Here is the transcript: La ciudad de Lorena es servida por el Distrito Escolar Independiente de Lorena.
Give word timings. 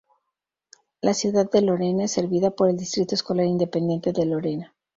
La 1.01 1.13
ciudad 1.13 1.51
de 1.51 1.61
Lorena 1.61 2.05
es 2.05 2.11
servida 2.13 2.49
por 2.49 2.71
el 2.71 2.75
Distrito 2.77 3.13
Escolar 3.13 3.45
Independiente 3.45 4.11
de 4.11 4.25
Lorena. 4.25 4.73